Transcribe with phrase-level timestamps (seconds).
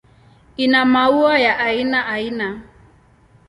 [0.57, 2.61] Ina maua ya aina aina.